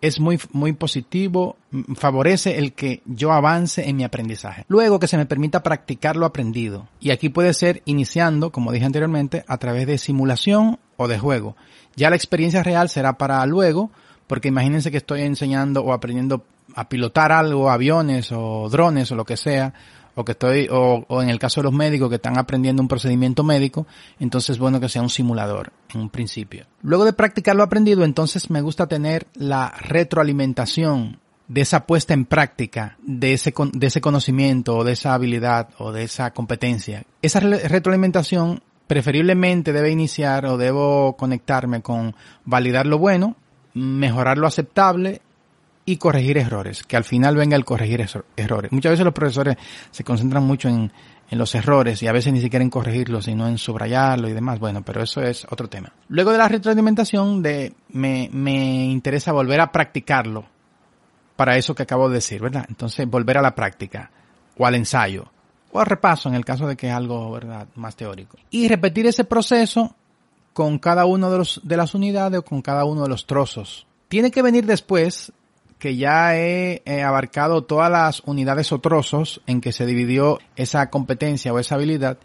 es 0.00 0.20
muy, 0.20 0.40
muy 0.52 0.72
positivo, 0.72 1.56
favorece 1.94 2.58
el 2.58 2.72
que 2.72 3.02
yo 3.04 3.32
avance 3.32 3.88
en 3.88 3.96
mi 3.96 4.04
aprendizaje. 4.04 4.64
Luego 4.68 4.98
que 4.98 5.08
se 5.08 5.16
me 5.16 5.26
permita 5.26 5.62
practicar 5.62 6.16
lo 6.16 6.26
aprendido. 6.26 6.88
Y 7.00 7.10
aquí 7.10 7.28
puede 7.28 7.52
ser 7.52 7.82
iniciando, 7.84 8.50
como 8.50 8.72
dije 8.72 8.84
anteriormente, 8.84 9.44
a 9.46 9.58
través 9.58 9.86
de 9.86 9.98
simulación 9.98 10.78
o 10.96 11.08
de 11.08 11.18
juego. 11.18 11.56
Ya 11.96 12.10
la 12.10 12.16
experiencia 12.16 12.62
real 12.62 12.88
será 12.88 13.18
para 13.18 13.44
luego, 13.46 13.90
porque 14.26 14.48
imagínense 14.48 14.90
que 14.90 14.96
estoy 14.98 15.22
enseñando 15.22 15.82
o 15.82 15.92
aprendiendo 15.92 16.44
a 16.74 16.88
pilotar 16.88 17.32
algo, 17.32 17.70
aviones 17.70 18.30
o 18.32 18.68
drones 18.70 19.10
o 19.10 19.16
lo 19.16 19.24
que 19.24 19.36
sea, 19.36 19.74
o 20.14 20.24
que 20.24 20.32
estoy, 20.32 20.68
o, 20.70 21.04
o, 21.08 21.22
en 21.22 21.28
el 21.28 21.38
caso 21.38 21.60
de 21.60 21.64
los 21.64 21.72
médicos 21.72 22.08
que 22.08 22.16
están 22.16 22.38
aprendiendo 22.38 22.82
un 22.82 22.88
procedimiento 22.88 23.44
médico, 23.44 23.86
entonces 24.20 24.58
bueno 24.58 24.80
que 24.80 24.88
sea 24.88 25.02
un 25.02 25.10
simulador 25.10 25.72
en 25.94 26.00
un 26.00 26.10
principio. 26.10 26.66
Luego 26.82 27.04
de 27.04 27.12
practicar 27.12 27.56
lo 27.56 27.62
aprendido, 27.62 28.04
entonces 28.04 28.50
me 28.50 28.60
gusta 28.60 28.86
tener 28.86 29.26
la 29.34 29.74
retroalimentación 29.80 31.18
de 31.48 31.60
esa 31.60 31.86
puesta 31.86 32.14
en 32.14 32.24
práctica 32.24 32.96
de 33.02 33.34
ese, 33.34 33.52
de 33.72 33.86
ese 33.86 34.00
conocimiento 34.00 34.76
o 34.76 34.84
de 34.84 34.92
esa 34.92 35.14
habilidad 35.14 35.68
o 35.78 35.92
de 35.92 36.04
esa 36.04 36.32
competencia. 36.32 37.04
Esa 37.20 37.40
retroalimentación 37.40 38.62
preferiblemente 38.86 39.72
debe 39.72 39.90
iniciar 39.90 40.46
o 40.46 40.56
debo 40.56 41.16
conectarme 41.16 41.82
con 41.82 42.14
validar 42.44 42.86
lo 42.86 42.98
bueno, 42.98 43.36
mejorar 43.74 44.38
lo 44.38 44.46
aceptable 44.46 45.20
y 45.84 45.96
corregir 45.96 46.38
errores, 46.38 46.84
que 46.84 46.96
al 46.96 47.04
final 47.04 47.36
venga 47.36 47.56
el 47.56 47.64
corregir 47.64 48.06
errores. 48.36 48.72
Muchas 48.72 48.92
veces 48.92 49.04
los 49.04 49.14
profesores 49.14 49.56
se 49.90 50.04
concentran 50.04 50.44
mucho 50.44 50.68
en, 50.68 50.92
en 51.28 51.38
los 51.38 51.54
errores 51.54 52.02
y 52.02 52.06
a 52.06 52.12
veces 52.12 52.32
ni 52.32 52.40
siquiera 52.40 52.62
en 52.62 52.70
corregirlos, 52.70 53.24
sino 53.24 53.48
en 53.48 53.58
subrayarlo 53.58 54.28
y 54.28 54.32
demás. 54.32 54.58
Bueno, 54.58 54.82
pero 54.82 55.02
eso 55.02 55.22
es 55.22 55.46
otro 55.50 55.68
tema. 55.68 55.92
Luego 56.08 56.30
de 56.30 56.38
la 56.38 56.48
retroalimentación, 56.48 57.42
de, 57.42 57.74
me, 57.88 58.28
me 58.32 58.84
interesa 58.84 59.32
volver 59.32 59.60
a 59.60 59.72
practicarlo 59.72 60.44
para 61.36 61.56
eso 61.56 61.74
que 61.74 61.82
acabo 61.82 62.08
de 62.08 62.16
decir, 62.16 62.40
¿verdad? 62.40 62.66
Entonces, 62.68 63.08
volver 63.08 63.38
a 63.38 63.42
la 63.42 63.54
práctica 63.54 64.10
o 64.56 64.66
al 64.66 64.74
ensayo 64.74 65.32
o 65.72 65.80
al 65.80 65.86
repaso 65.86 66.28
en 66.28 66.34
el 66.34 66.44
caso 66.44 66.68
de 66.68 66.76
que 66.76 66.88
es 66.88 66.94
algo, 66.94 67.32
¿verdad?, 67.32 67.66
más 67.74 67.96
teórico. 67.96 68.36
Y 68.50 68.68
repetir 68.68 69.06
ese 69.06 69.24
proceso 69.24 69.96
con 70.52 70.78
cada 70.78 71.06
uno 71.06 71.30
de, 71.30 71.38
los, 71.38 71.60
de 71.64 71.76
las 71.76 71.94
unidades 71.94 72.40
o 72.40 72.44
con 72.44 72.60
cada 72.60 72.84
uno 72.84 73.02
de 73.02 73.08
los 73.08 73.26
trozos. 73.26 73.86
Tiene 74.08 74.30
que 74.30 74.42
venir 74.42 74.66
después 74.66 75.32
que 75.82 75.96
ya 75.96 76.36
he, 76.36 77.02
abarcado 77.02 77.64
todas 77.64 77.90
las 77.90 78.20
unidades 78.24 78.70
o 78.70 78.78
trozos 78.78 79.42
en 79.48 79.60
que 79.60 79.72
se 79.72 79.84
dividió 79.84 80.38
esa 80.54 80.90
competencia 80.90 81.52
o 81.52 81.58
esa 81.58 81.74
habilidad, 81.74 82.18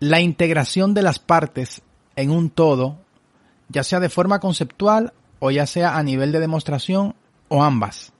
la 0.00 0.20
integración 0.20 0.92
de 0.92 1.02
las 1.02 1.20
partes 1.20 1.82
en 2.16 2.32
un 2.32 2.50
todo, 2.50 2.98
ya 3.68 3.84
sea 3.84 4.00
de 4.00 4.08
forma 4.08 4.40
conceptual 4.40 5.12
o 5.38 5.52
ya 5.52 5.66
sea 5.66 5.96
a 5.96 6.02
nivel 6.02 6.32
de 6.32 6.40
demostración 6.40 7.14
o 7.46 7.62
ambas. 7.62 8.12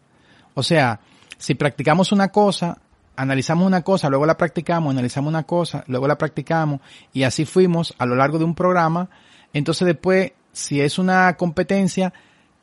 O 0.55 0.63
sea, 0.63 1.01
si 1.37 1.57
practicamos 1.57 2.13
una 2.13 2.29
cosa, 2.29 2.79
analizamos 3.17 3.67
una 3.67 3.83
cosa, 3.83 4.09
luego 4.09 4.25
la 4.25 4.39
practicamos, 4.39 4.93
analizamos 4.93 5.31
una 5.31 5.43
cosa, 5.43 5.83
luego 5.89 6.07
la 6.07 6.17
practicamos 6.17 6.81
y 7.13 7.25
así 7.25 7.45
fuimos 7.45 7.93
a 7.99 8.07
lo 8.07 8.15
largo 8.15 8.39
de 8.39 8.45
un 8.45 8.55
programa, 8.55 9.11
entonces 9.53 9.85
después, 9.85 10.31
si 10.53 10.81
es 10.81 11.01
una 11.01 11.37
competencia, 11.37 12.13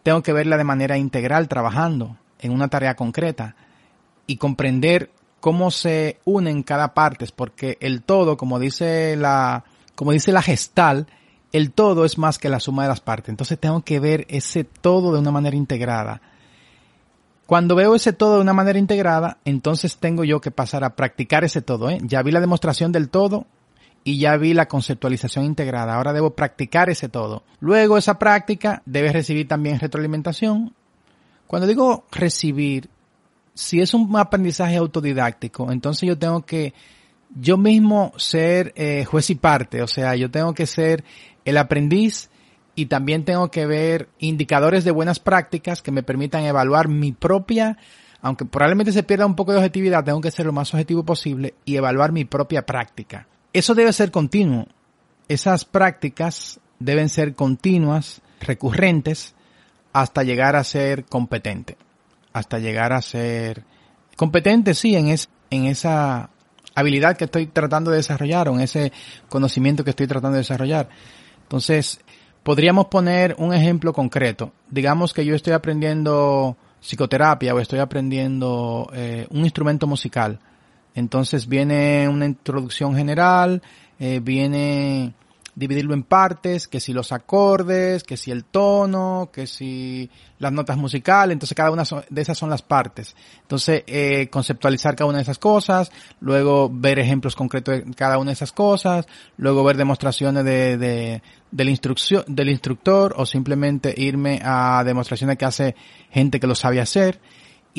tengo 0.04 0.24
que 0.24 0.34
verla 0.34 0.58
de 0.58 0.64
manera 0.64 0.98
integral 0.98 1.48
trabajando 1.48 2.18
en 2.40 2.52
una 2.52 2.68
tarea 2.68 2.96
concreta 2.96 3.56
y 4.28 4.38
comprender 4.38 5.12
cómo 5.40 5.72
se 5.72 6.20
unen 6.26 6.64
cada 6.64 6.94
parte, 6.94 7.28
porque 7.36 7.78
el 7.82 8.04
todo, 8.04 8.38
como 8.38 8.60
dice 8.60 9.16
la, 9.16 9.64
como 9.96 10.12
dice 10.12 10.32
la 10.32 10.42
gestal, 10.42 11.08
el 11.52 11.72
todo 11.72 12.06
es 12.06 12.18
más 12.18 12.38
que 12.38 12.50
la 12.50 12.60
suma 12.60 12.84
de 12.84 12.90
las 12.90 13.02
partes. 13.02 13.30
Entonces 13.30 13.60
tengo 13.60 13.82
que 13.82 14.00
ver 14.00 14.26
ese 14.30 14.64
todo 14.64 15.14
de 15.14 15.20
una 15.20 15.32
manera 15.32 15.56
integrada. 15.56 16.22
Cuando 17.46 17.76
veo 17.76 17.96
ese 17.96 18.14
todo 18.14 18.36
de 18.36 18.42
una 18.42 18.54
manera 18.54 18.78
integrada, 18.78 19.40
entonces 19.44 19.98
tengo 19.98 20.24
yo 20.24 20.40
que 20.40 20.52
pasar 20.52 20.84
a 20.84 20.96
practicar 20.96 21.44
ese 21.44 21.62
todo. 21.62 21.90
¿eh? 21.90 21.98
Ya 22.04 22.22
vi 22.22 22.32
la 22.32 22.42
demostración 22.42 22.92
del 22.92 23.10
todo 23.10 23.48
y 24.04 24.20
ya 24.20 24.38
vi 24.38 24.54
la 24.54 24.68
conceptualización 24.68 25.46
integrada. 25.46 25.96
Ahora 25.96 26.14
debo 26.14 26.32
practicar 26.32 26.90
ese 26.90 27.10
todo. 27.10 27.44
Luego 27.60 27.98
esa 27.98 28.18
práctica 28.20 28.82
debe 28.86 29.12
recibir 29.12 29.48
también 29.48 29.80
retroalimentación. 29.80 30.74
Cuando 31.48 31.68
digo 31.68 32.06
recibir, 32.12 32.90
si 33.54 33.82
es 33.82 33.94
un 33.94 34.16
aprendizaje 34.18 34.78
autodidáctico, 34.78 35.72
entonces 35.72 36.08
yo 36.08 36.18
tengo 36.18 36.46
que 36.46 36.74
yo 37.36 37.58
mismo 37.58 38.14
ser 38.18 38.74
eh, 38.76 39.06
juez 39.06 39.30
y 39.30 39.36
parte, 39.36 39.82
o 39.82 39.88
sea, 39.88 40.16
yo 40.16 40.32
tengo 40.32 40.54
que 40.54 40.66
ser 40.66 41.04
el 41.46 41.58
aprendiz 41.58 42.30
y 42.76 42.88
también 42.88 43.26
tengo 43.26 43.52
que 43.52 43.66
ver 43.66 44.10
indicadores 44.20 44.84
de 44.84 44.92
buenas 44.92 45.20
prácticas 45.20 45.82
que 45.82 45.92
me 45.92 46.04
permitan 46.04 46.44
evaluar 46.44 46.88
mi 46.88 47.12
propia, 47.12 47.78
aunque 48.22 48.46
probablemente 48.46 48.92
se 48.92 49.04
pierda 49.04 49.26
un 49.26 49.36
poco 49.36 49.52
de 49.52 49.58
objetividad, 49.58 50.04
tengo 50.04 50.22
que 50.22 50.32
ser 50.32 50.46
lo 50.46 50.54
más 50.54 50.74
objetivo 50.74 51.04
posible 51.04 51.56
y 51.66 51.76
evaluar 51.76 52.12
mi 52.12 52.26
propia 52.26 52.66
práctica. 52.66 53.28
Eso 53.54 53.76
debe 53.76 53.94
ser 53.94 54.12
continuo. 54.12 54.68
Esas 55.28 55.66
prácticas 55.66 56.60
deben 56.80 57.10
ser 57.10 57.36
continuas, 57.36 58.22
recurrentes, 58.40 59.34
hasta 59.94 60.24
llegar 60.24 60.56
a 60.56 60.64
ser 60.64 61.06
competente. 61.06 61.78
Hasta 62.34 62.60
llegar 62.60 62.94
a 62.94 63.02
ser 63.02 63.64
competente, 64.16 64.74
sí, 64.74 64.96
en, 64.96 65.10
es, 65.10 65.30
en 65.50 65.66
esa 65.66 66.30
habilidad 66.76 67.18
que 67.18 67.26
estoy 67.26 67.48
tratando 67.48 67.92
de 67.92 67.98
desarrollar 67.98 68.50
o 68.50 68.56
en 68.56 68.62
ese 68.62 68.92
conocimiento 69.28 69.84
que 69.84 69.90
estoy 69.92 70.08
tratando 70.08 70.36
de 70.36 70.42
desarrollar. 70.42 70.90
Entonces, 71.44 72.00
podríamos 72.44 72.88
poner 72.88 73.36
un 73.40 73.54
ejemplo 73.54 73.94
concreto. 73.94 74.54
Digamos 74.70 75.14
que 75.14 75.26
yo 75.26 75.36
estoy 75.36 75.54
aprendiendo 75.54 76.58
psicoterapia 76.82 77.54
o 77.54 77.60
estoy 77.60 77.80
aprendiendo 77.80 78.90
eh, 78.94 79.28
un 79.32 79.44
instrumento 79.44 79.88
musical. 79.88 80.40
Entonces 80.96 81.48
viene 81.48 82.08
una 82.08 82.26
introducción 82.26 82.96
general, 82.96 83.62
eh, 84.00 84.20
viene 84.22 85.14
dividirlo 85.60 85.94
en 85.94 86.04
partes, 86.04 86.70
que 86.70 86.80
si 86.80 86.94
los 86.94 87.12
acordes, 87.12 88.04
que 88.04 88.16
si 88.16 88.32
el 88.32 88.46
tono, 88.46 89.30
que 89.32 89.46
si 89.46 90.10
las 90.38 90.54
notas 90.54 90.78
musicales, 90.78 91.34
entonces 91.34 91.54
cada 91.54 91.70
una 91.70 91.84
de 92.10 92.22
esas 92.22 92.38
son 92.38 92.50
las 92.50 92.62
partes. 92.62 93.14
Entonces, 93.42 93.84
eh, 93.86 94.30
conceptualizar 94.32 94.96
cada 94.96 95.10
una 95.10 95.18
de 95.18 95.24
esas 95.24 95.38
cosas, 95.38 95.92
luego 96.22 96.70
ver 96.72 96.98
ejemplos 96.98 97.36
concretos 97.36 97.76
de 97.76 97.94
cada 97.94 98.18
una 98.18 98.30
de 98.30 98.36
esas 98.36 98.54
cosas, 98.54 99.06
luego 99.36 99.66
ver 99.66 99.76
demostraciones 99.76 100.46
de, 100.46 100.78
de, 100.78 101.22
del, 101.52 101.70
instrucción, 101.70 102.24
del 102.28 102.50
instructor 102.50 103.14
o 103.18 103.26
simplemente 103.26 103.94
irme 103.98 104.40
a 104.42 104.82
demostraciones 104.86 105.38
que 105.38 105.46
hace 105.46 105.76
gente 106.10 106.40
que 106.40 106.48
lo 106.48 106.56
sabe 106.56 106.80
hacer 106.80 107.20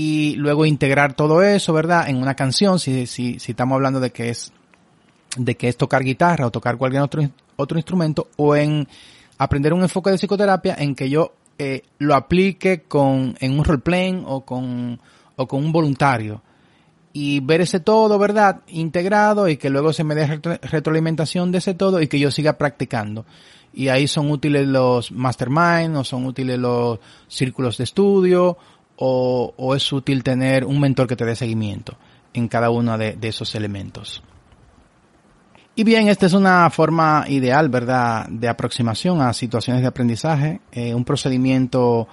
y 0.03 0.35
luego 0.37 0.65
integrar 0.65 1.13
todo 1.13 1.43
eso, 1.43 1.75
¿verdad? 1.75 2.09
En 2.09 2.17
una 2.17 2.35
canción, 2.35 2.79
si, 2.79 3.07
si, 3.07 3.39
si 3.39 3.53
estamos 3.53 3.77
hablando 3.77 4.01
de 4.01 4.11
que 4.11 4.31
es 4.31 4.51
de 5.37 5.57
que 5.57 5.69
es 5.69 5.77
tocar 5.77 6.03
guitarra 6.03 6.47
o 6.47 6.51
tocar 6.51 6.79
cualquier 6.79 7.03
otro, 7.03 7.23
otro 7.57 7.79
instrumento 7.79 8.29
o 8.37 8.57
en 8.57 8.89
aprender 9.37 9.75
un 9.75 9.83
enfoque 9.83 10.11
de 10.11 10.17
psicoterapia 10.17 10.75
en 10.79 10.95
que 10.95 11.11
yo 11.11 11.35
eh, 11.59 11.83
lo 11.99 12.15
aplique 12.15 12.85
con, 12.85 13.37
en 13.41 13.59
un 13.59 13.63
roleplaying 13.63 14.25
o 14.27 14.41
con, 14.41 14.99
o 15.37 15.47
con 15.47 15.63
un 15.63 15.71
voluntario 15.71 16.41
y 17.13 17.41
ver 17.41 17.61
ese 17.61 17.81
todo, 17.81 18.19
¿verdad? 18.19 18.63
Integrado 18.69 19.51
y 19.51 19.59
que 19.59 19.69
luego 19.69 19.93
se 19.93 20.03
me 20.03 20.15
dé 20.15 20.27
retroalimentación 20.27 21.53
de 21.53 21.59
ese 21.59 21.75
todo 21.75 22.01
y 22.01 22.09
que 22.09 22.19
yo 22.19 22.31
siga 22.31 22.55
practicando. 22.55 23.27
Y 23.75 23.89
ahí 23.89 24.09
son 24.09 24.31
útiles 24.31 24.67
los 24.67 25.13
mastermind 25.13 25.95
o 25.95 26.05
son 26.05 26.25
útiles 26.25 26.59
los 26.59 26.99
círculos 27.29 27.77
de 27.77 27.85
estudio 27.85 28.57
o, 29.01 29.53
o 29.57 29.75
es 29.75 29.93
útil 29.93 30.23
tener 30.23 30.65
un 30.65 30.79
mentor 30.79 31.09
que 31.09 31.17
te 31.17 31.25
dé 31.25 31.35
seguimiento 31.35 31.97
en 32.33 32.47
cada 32.47 32.71
uno 32.71 32.97
de 32.97 33.19
esos 33.23 33.57
elementos. 33.57 34.23
Y 35.81 35.85
bien, 35.85 36.09
esta 36.09 36.27
es 36.27 36.35
una 36.35 36.69
forma 36.69 37.25
ideal, 37.29 37.69
¿verdad?, 37.69 38.29
de 38.29 38.49
aproximación 38.49 39.23
a 39.23 39.33
situaciones 39.33 39.81
de 39.81 39.89
aprendizaje, 39.89 40.61
eh, 40.73 40.95
un 40.95 41.07
procedimiento 41.07 42.07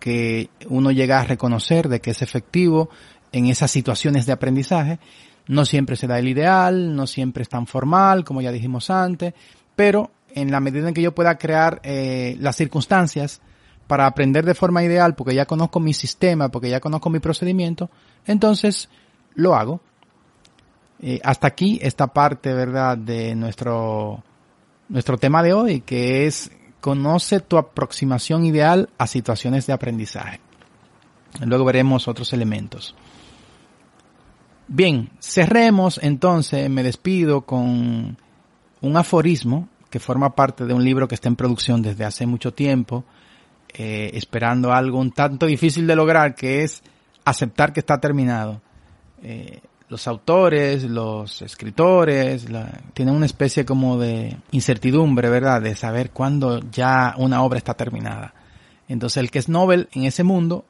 que 0.00 0.50
uno 0.68 0.90
llega 0.90 1.20
a 1.20 1.24
reconocer 1.24 1.88
de 1.88 2.00
que 2.00 2.10
es 2.10 2.22
efectivo 2.22 2.88
en 3.32 3.46
esas 3.46 3.70
situaciones 3.70 4.26
de 4.26 4.32
aprendizaje. 4.32 4.98
No 5.46 5.64
siempre 5.64 5.94
se 5.94 6.06
da 6.06 6.18
el 6.18 6.26
ideal, 6.26 6.96
no 6.96 7.06
siempre 7.06 7.42
es 7.42 7.48
tan 7.48 7.66
formal, 7.66 8.24
como 8.24 8.40
ya 8.40 8.50
dijimos 8.50 8.90
antes, 8.90 9.34
pero 9.76 10.10
en 10.34 10.50
la 10.50 10.60
medida 10.60 10.88
en 10.88 10.94
que 10.94 11.02
yo 11.02 11.14
pueda 11.14 11.38
crear 11.38 11.80
eh, 11.84 12.36
las 12.40 12.56
circunstancias 12.56 13.40
para 13.86 14.06
aprender 14.06 14.44
de 14.44 14.54
forma 14.54 14.82
ideal, 14.82 15.14
porque 15.14 15.34
ya 15.34 15.46
conozco 15.46 15.80
mi 15.80 15.94
sistema, 15.94 16.48
porque 16.48 16.70
ya 16.70 16.80
conozco 16.80 17.10
mi 17.10 17.20
procedimiento, 17.20 17.90
entonces 18.26 18.88
lo 19.34 19.54
hago. 19.54 19.80
Eh, 21.00 21.20
hasta 21.22 21.46
aquí 21.46 21.78
esta 21.82 22.06
parte, 22.08 22.52
¿verdad?, 22.54 22.96
de 22.96 23.34
nuestro, 23.34 24.22
nuestro 24.88 25.18
tema 25.18 25.42
de 25.42 25.52
hoy, 25.52 25.80
que 25.80 26.26
es 26.26 26.50
conoce 26.80 27.40
tu 27.40 27.58
aproximación 27.58 28.44
ideal 28.44 28.88
a 28.96 29.06
situaciones 29.06 29.66
de 29.66 29.72
aprendizaje. 29.72 30.40
Luego 31.44 31.64
veremos 31.64 32.08
otros 32.08 32.32
elementos. 32.32 32.94
Bien, 34.68 35.10
cerremos 35.20 36.00
entonces, 36.02 36.68
me 36.70 36.82
despido 36.82 37.42
con 37.42 38.16
un 38.80 38.96
aforismo 38.96 39.68
que 39.90 40.00
forma 40.00 40.34
parte 40.34 40.64
de 40.64 40.74
un 40.74 40.84
libro 40.84 41.08
que 41.08 41.14
está 41.14 41.28
en 41.28 41.36
producción 41.36 41.82
desde 41.82 42.04
hace 42.04 42.26
mucho 42.26 42.52
tiempo, 42.52 43.04
eh, 43.78 44.10
esperando 44.14 44.72
algo 44.72 44.98
un 44.98 45.12
tanto 45.12 45.44
difícil 45.44 45.86
de 45.86 45.94
lograr, 45.94 46.34
que 46.34 46.62
es 46.62 46.82
aceptar 47.26 47.74
que 47.74 47.80
está 47.80 48.00
terminado. 48.00 48.62
Eh, 49.22 49.60
los 49.88 50.08
autores, 50.08 50.82
los 50.84 51.42
escritores, 51.42 52.46
tienen 52.94 53.14
una 53.14 53.26
especie 53.26 53.66
como 53.66 53.98
de 53.98 54.36
incertidumbre, 54.50 55.28
¿verdad? 55.28 55.60
De 55.60 55.74
saber 55.74 56.10
cuándo 56.10 56.60
ya 56.70 57.14
una 57.18 57.42
obra 57.42 57.58
está 57.58 57.74
terminada. 57.74 58.34
Entonces 58.88 59.18
el 59.18 59.30
que 59.30 59.38
es 59.40 59.48
Nobel 59.48 59.88
en 59.92 60.04
ese 60.04 60.24
mundo, 60.24 60.64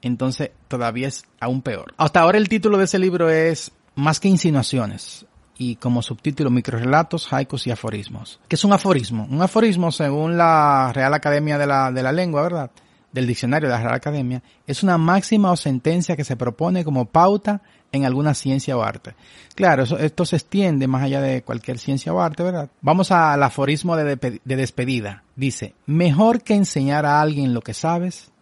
entonces 0.00 0.52
todavía 0.68 1.08
es 1.08 1.24
aún 1.40 1.62
peor. 1.62 1.92
Hasta 1.96 2.20
ahora 2.20 2.38
el 2.38 2.48
título 2.48 2.78
de 2.78 2.84
ese 2.84 2.98
libro 2.98 3.28
es 3.28 3.72
Más 3.96 4.20
que 4.20 4.28
insinuaciones 4.28 5.26
y 5.62 5.76
como 5.76 6.02
subtítulo 6.02 6.50
microrelatos, 6.50 7.32
haikus 7.32 7.68
y 7.68 7.70
aforismos. 7.70 8.40
¿Qué 8.48 8.56
es 8.56 8.64
un 8.64 8.72
aforismo? 8.72 9.28
Un 9.30 9.40
aforismo, 9.42 9.92
según 9.92 10.36
la 10.36 10.90
Real 10.92 11.14
Academia 11.14 11.56
de 11.56 11.66
la, 11.66 11.92
de 11.92 12.02
la 12.02 12.10
Lengua, 12.10 12.42
¿verdad? 12.42 12.70
Del 13.12 13.28
diccionario 13.28 13.68
de 13.68 13.74
la 13.74 13.80
Real 13.80 13.94
Academia, 13.94 14.42
es 14.66 14.82
una 14.82 14.98
máxima 14.98 15.52
o 15.52 15.56
sentencia 15.56 16.16
que 16.16 16.24
se 16.24 16.36
propone 16.36 16.84
como 16.84 17.04
pauta 17.04 17.62
en 17.92 18.04
alguna 18.04 18.34
ciencia 18.34 18.76
o 18.76 18.82
arte. 18.82 19.14
Claro, 19.54 19.84
esto 19.84 20.24
se 20.24 20.36
extiende 20.36 20.88
más 20.88 21.04
allá 21.04 21.20
de 21.20 21.42
cualquier 21.42 21.78
ciencia 21.78 22.12
o 22.12 22.20
arte, 22.20 22.42
¿verdad? 22.42 22.68
Vamos 22.80 23.12
al 23.12 23.42
aforismo 23.42 23.94
de, 23.96 24.40
de 24.44 24.56
despedida. 24.56 25.22
Dice, 25.36 25.74
mejor 25.86 26.42
que 26.42 26.54
enseñar 26.54 27.06
a 27.06 27.20
alguien 27.20 27.54
lo 27.54 27.60
que 27.60 27.74
sabes 27.74 28.32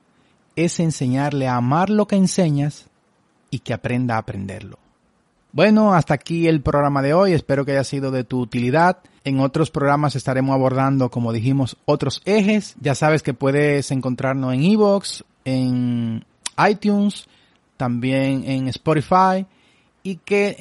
es 0.56 0.80
enseñarle 0.80 1.48
a 1.48 1.56
amar 1.56 1.90
lo 1.90 2.06
que 2.06 2.16
enseñas 2.16 2.86
y 3.50 3.58
que 3.58 3.74
aprenda 3.74 4.14
a 4.14 4.18
aprenderlo. 4.18 4.78
Bueno, 5.52 5.94
hasta 5.94 6.14
aquí 6.14 6.46
el 6.46 6.60
programa 6.60 7.02
de 7.02 7.14
hoy. 7.14 7.32
Espero 7.32 7.64
que 7.64 7.72
haya 7.72 7.84
sido 7.84 8.10
de 8.10 8.24
tu 8.24 8.40
utilidad. 8.40 8.98
En 9.24 9.40
otros 9.40 9.70
programas 9.70 10.16
estaremos 10.16 10.54
abordando, 10.54 11.10
como 11.10 11.32
dijimos, 11.32 11.76
otros 11.84 12.22
ejes. 12.24 12.74
Ya 12.80 12.94
sabes 12.94 13.22
que 13.22 13.34
puedes 13.34 13.90
encontrarnos 13.90 14.54
en 14.54 14.62
Evox, 14.62 15.24
en 15.44 16.24
iTunes, 16.68 17.26
también 17.76 18.44
en 18.46 18.68
Spotify 18.68 19.46
y 20.02 20.16
que 20.16 20.56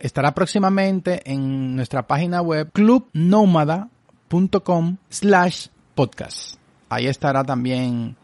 estará 0.00 0.34
próximamente 0.34 1.30
en 1.30 1.76
nuestra 1.76 2.06
página 2.06 2.40
web 2.40 2.70
clubnomada.com 2.72 4.96
slash 5.08 5.66
podcast. 5.94 6.54
Ahí 6.88 7.06
estará 7.06 7.44
también 7.44 8.16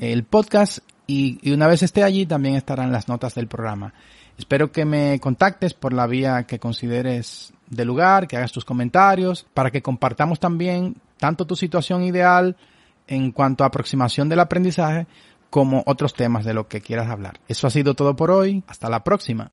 el 0.00 0.24
podcast 0.24 0.78
y, 1.06 1.52
una 1.52 1.66
vez 1.66 1.82
esté 1.82 2.02
allí 2.02 2.24
también 2.24 2.54
estarán 2.54 2.92
las 2.92 3.08
notas 3.08 3.34
del 3.34 3.48
programa. 3.48 3.92
Espero 4.40 4.72
que 4.72 4.86
me 4.86 5.20
contactes 5.20 5.74
por 5.74 5.92
la 5.92 6.06
vía 6.06 6.44
que 6.44 6.58
consideres 6.58 7.52
de 7.68 7.84
lugar, 7.84 8.26
que 8.26 8.38
hagas 8.38 8.52
tus 8.52 8.64
comentarios, 8.64 9.46
para 9.52 9.70
que 9.70 9.82
compartamos 9.82 10.40
también 10.40 10.96
tanto 11.18 11.46
tu 11.46 11.56
situación 11.56 12.02
ideal 12.04 12.56
en 13.06 13.32
cuanto 13.32 13.64
a 13.64 13.66
aproximación 13.66 14.30
del 14.30 14.40
aprendizaje, 14.40 15.06
como 15.50 15.82
otros 15.84 16.14
temas 16.14 16.46
de 16.46 16.54
lo 16.54 16.68
que 16.68 16.80
quieras 16.80 17.10
hablar. 17.10 17.38
Eso 17.48 17.66
ha 17.66 17.70
sido 17.70 17.92
todo 17.92 18.16
por 18.16 18.30
hoy. 18.30 18.64
Hasta 18.66 18.88
la 18.88 19.04
próxima. 19.04 19.52